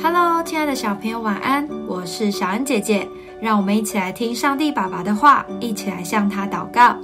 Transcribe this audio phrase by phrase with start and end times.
[0.00, 1.68] Hello，亲爱的小朋友，晚安！
[1.88, 3.08] 我是小恩姐姐，
[3.40, 6.96] 让我们一起来听上帝爸爸的话，一起来向他祷告。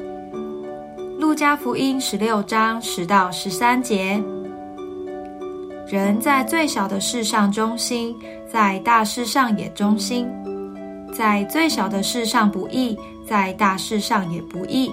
[1.18, 4.22] 路加福音十六章十到十三节：
[5.88, 8.14] 人在最小的事上忠心，
[8.48, 10.24] 在大事上也忠心；
[11.12, 14.92] 在最小的事上不义，在大事上也不义。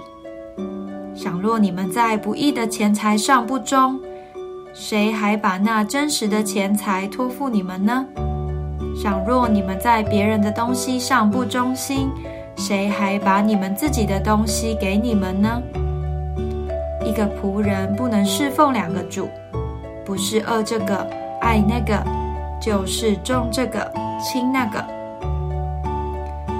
[1.24, 4.00] 倘若你们在不义的钱财上不忠，
[4.78, 8.06] 谁还把那真实的钱财托付你们呢？
[9.01, 12.10] 倘若你们在别人的东西上不忠心，
[12.57, 15.61] 谁还把你们自己的东西给你们呢？
[17.06, 19.29] 一个仆人不能侍奉两个主，
[20.04, 21.07] 不是恶这个
[21.39, 22.04] 爱那个，
[22.60, 23.89] 就是重这个
[24.20, 24.86] 轻那个，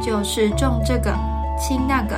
[0.02, 1.14] 就是重这个
[1.60, 2.18] 轻那个。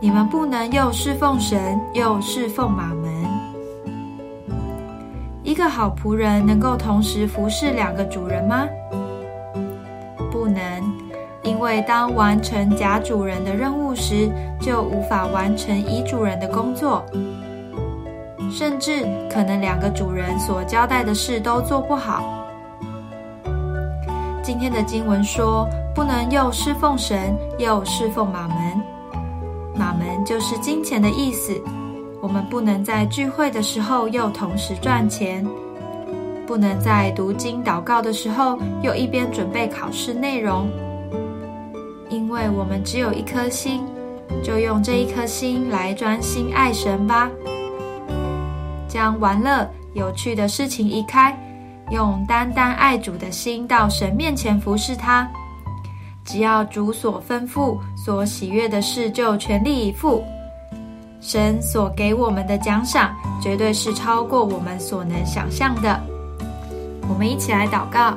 [0.00, 2.86] 你们不能又侍奉神又侍奉马。
[5.56, 8.68] 一个好仆人能够同时服侍两个主人吗？
[10.30, 10.62] 不能，
[11.42, 17.02] 因为当完成甲主人的任务时，就无法完成乙主人的工作，
[18.50, 22.22] 甚至可能两个主人所交代的事都做不好。
[24.42, 28.58] 今天的经文说，不能又侍奉神又侍奉马门。
[29.74, 31.58] 马门就是金钱的意思。
[32.20, 35.46] 我们不能在聚会的时候又同时赚钱，
[36.46, 40.68] 不能在读经祷告的时候又一边准备考试内容。
[42.08, 43.84] 因为我们只有一颗心，
[44.42, 47.30] 就用这一颗心来专心爱神吧。
[48.88, 51.36] 将玩乐、有趣的事情移开，
[51.90, 55.28] 用单单爱主的心到神面前服侍他。
[56.24, 60.24] 只要主所吩咐、所喜悦的事，就全力以赴。
[61.20, 66.00] 神所给我们的奖赏，绝对是超过我们所能想象的。
[67.08, 68.16] 我们一起来祷告：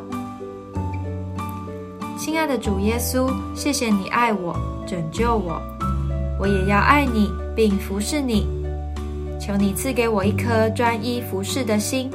[2.17, 4.55] 亲爱的主耶稣，谢谢你爱我、
[4.85, 5.61] 拯救我，
[6.39, 8.47] 我也要爱你并服侍你。
[9.39, 12.11] 求你赐给我一颗专一服侍的心，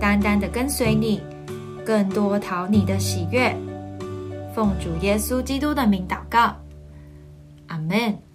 [0.00, 1.20] 单单的跟随你，
[1.84, 3.54] 更多讨你的喜悦。
[4.54, 6.54] 奉主耶稣基督的名祷告，
[7.66, 8.31] 阿门。